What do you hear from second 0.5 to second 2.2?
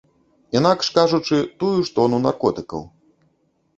Інакш кажучы, тую ж тону